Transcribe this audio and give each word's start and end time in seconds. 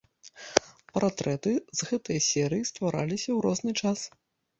Партрэты 0.95 1.51
з 1.79 1.89
гэтай 1.89 2.19
серыі 2.29 2.63
ствараліся 2.71 3.25
ў 3.33 3.37
розны 3.45 3.71
час. 3.83 3.99